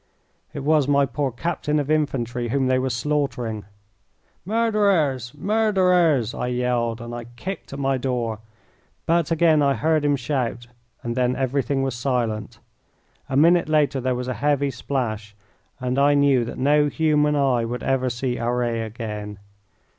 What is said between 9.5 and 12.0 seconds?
I heard him shout and then everything was